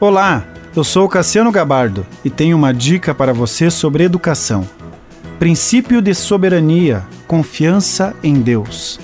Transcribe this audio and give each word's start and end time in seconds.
Olá, 0.00 0.46
eu 0.76 0.84
sou 0.84 1.08
Cassiano 1.08 1.50
Gabardo 1.50 2.06
e 2.24 2.30
tenho 2.30 2.56
uma 2.56 2.72
dica 2.72 3.12
para 3.12 3.34
você 3.34 3.68
sobre 3.68 4.04
educação. 4.04 4.64
Princípio 5.40 6.00
de 6.00 6.14
soberania, 6.14 7.04
confiança 7.26 8.14
em 8.22 8.34
Deus. 8.34 9.00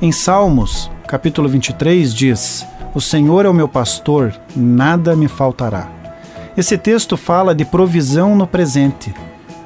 Em 0.00 0.10
Salmos, 0.10 0.90
capítulo 1.06 1.50
23, 1.50 2.14
diz: 2.14 2.66
O 2.94 3.00
Senhor 3.00 3.44
é 3.44 3.48
o 3.50 3.52
meu 3.52 3.68
pastor, 3.68 4.34
nada 4.56 5.14
me 5.14 5.28
faltará. 5.28 5.86
Esse 6.56 6.78
texto 6.78 7.14
fala 7.18 7.54
de 7.54 7.66
provisão 7.66 8.34
no 8.34 8.46
presente. 8.46 9.14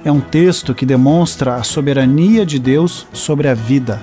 É 0.05 0.11
um 0.11 0.21
texto 0.21 0.75
que 0.75 0.85
demonstra 0.85 1.55
a 1.55 1.63
soberania 1.63 2.45
de 2.45 2.59
Deus 2.59 3.07
sobre 3.13 3.47
a 3.47 3.55
vida. 3.55 4.03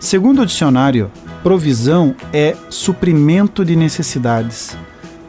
Segundo 0.00 0.42
o 0.42 0.46
dicionário, 0.46 1.12
provisão 1.44 2.12
é 2.32 2.56
suprimento 2.68 3.64
de 3.64 3.76
necessidades 3.76 4.76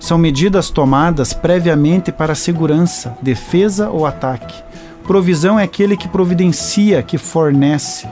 são 0.03 0.17
medidas 0.17 0.69
tomadas 0.69 1.31
previamente 1.31 2.11
para 2.11 2.35
segurança, 2.35 3.17
defesa 3.21 3.89
ou 3.89 4.05
ataque. 4.05 4.61
Provisão 5.07 5.57
é 5.57 5.63
aquele 5.63 5.95
que 5.95 6.09
providencia, 6.09 7.01
que 7.01 7.17
fornece. 7.17 8.05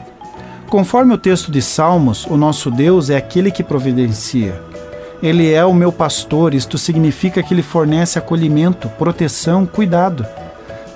Conforme 0.70 1.14
o 1.14 1.18
texto 1.18 1.52
de 1.52 1.62
Salmos, 1.62 2.26
o 2.26 2.38
nosso 2.38 2.72
Deus 2.72 3.10
é 3.10 3.18
aquele 3.18 3.52
que 3.52 3.62
providencia. 3.62 4.58
Ele 5.22 5.52
é 5.52 5.66
o 5.66 5.74
meu 5.74 5.92
pastor, 5.92 6.54
isto 6.54 6.78
significa 6.78 7.44
que 7.44 7.54
ele 7.54 7.62
fornece 7.62 8.18
acolhimento, 8.18 8.88
proteção, 8.98 9.66
cuidado. 9.66 10.26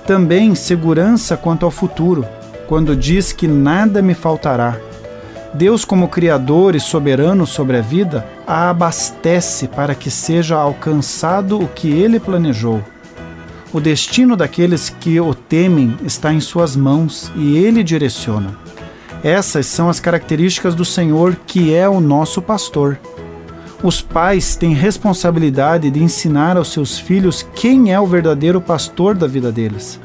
Também 0.06 0.54
segurança 0.54 1.36
quanto 1.36 1.66
ao 1.66 1.70
futuro, 1.70 2.24
quando 2.66 2.96
diz 2.96 3.34
que 3.34 3.46
nada 3.46 4.00
me 4.00 4.14
faltará. 4.14 4.78
Deus, 5.56 5.86
como 5.86 6.08
Criador 6.08 6.74
e 6.74 6.80
soberano 6.80 7.46
sobre 7.46 7.78
a 7.78 7.80
vida, 7.80 8.26
a 8.46 8.68
abastece 8.68 9.66
para 9.66 9.94
que 9.94 10.10
seja 10.10 10.54
alcançado 10.54 11.58
o 11.58 11.66
que 11.66 11.90
ele 11.90 12.20
planejou. 12.20 12.84
O 13.72 13.80
destino 13.80 14.36
daqueles 14.36 14.90
que 14.90 15.18
o 15.18 15.34
temem 15.34 15.96
está 16.04 16.32
em 16.32 16.40
suas 16.40 16.76
mãos 16.76 17.32
e 17.34 17.56
ele 17.56 17.82
direciona. 17.82 18.54
Essas 19.24 19.64
são 19.64 19.88
as 19.88 19.98
características 19.98 20.74
do 20.74 20.84
Senhor, 20.84 21.36
que 21.46 21.74
é 21.74 21.88
o 21.88 22.00
nosso 22.00 22.42
pastor. 22.42 22.98
Os 23.82 24.02
pais 24.02 24.56
têm 24.56 24.74
responsabilidade 24.74 25.90
de 25.90 26.02
ensinar 26.02 26.58
aos 26.58 26.70
seus 26.70 26.98
filhos 26.98 27.46
quem 27.54 27.94
é 27.94 27.98
o 27.98 28.06
verdadeiro 28.06 28.60
pastor 28.60 29.14
da 29.14 29.26
vida 29.26 29.50
deles. 29.50 29.98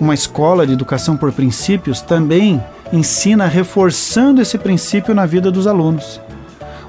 Uma 0.00 0.14
escola 0.14 0.64
de 0.64 0.72
educação 0.72 1.16
por 1.16 1.32
princípios 1.32 2.00
também 2.00 2.62
ensina 2.94 3.46
reforçando 3.46 4.40
esse 4.40 4.56
princípio 4.56 5.14
na 5.14 5.26
vida 5.26 5.50
dos 5.50 5.66
alunos. 5.66 6.20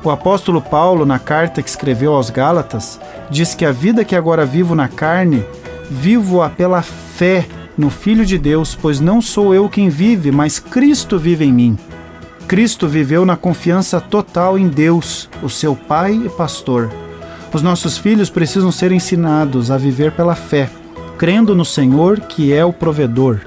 O 0.04 0.12
apóstolo 0.12 0.62
Paulo, 0.62 1.04
na 1.04 1.18
carta 1.18 1.64
que 1.64 1.70
escreveu 1.70 2.14
aos 2.14 2.30
Gálatas, 2.30 3.00
diz 3.30 3.56
que 3.56 3.66
a 3.66 3.72
vida 3.72 4.06
que 4.06 4.16
agora 4.16 4.46
vivo 4.46 4.76
na 4.76 4.88
carne, 4.88 5.44
vivo-a 5.90 6.48
pela 6.48 6.84
fé 6.84 7.48
no 7.76 7.90
Filho 7.90 8.24
de 8.24 8.38
Deus, 8.38 8.78
pois 8.80 9.00
não 9.00 9.20
sou 9.20 9.54
eu 9.54 9.68
quem 9.68 9.90
vive, 9.90 10.32
mas 10.32 10.60
Cristo 10.60 11.18
vive 11.18 11.46
em 11.46 11.52
mim. 11.52 11.78
Cristo 12.48 12.88
viveu 12.88 13.26
na 13.26 13.36
confiança 13.36 14.00
total 14.00 14.60
em 14.60 14.68
Deus, 14.68 15.28
o 15.42 15.50
seu 15.50 15.76
Pai 15.76 16.14
e 16.14 16.30
Pastor. 16.30 16.92
Os 17.52 17.64
nossos 17.64 17.98
filhos 17.98 18.30
precisam 18.30 18.72
ser 18.72 18.92
ensinados 18.92 19.72
a 19.72 19.78
viver 19.78 20.12
pela 20.12 20.36
fé, 20.36 20.70
crendo 21.18 21.56
no 21.56 21.66
Senhor, 21.66 22.20
que 22.20 22.54
é 22.54 22.64
o 22.64 22.72
provedor, 22.72 23.42